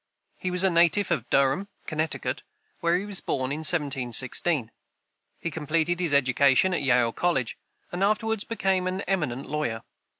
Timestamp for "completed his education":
5.51-6.73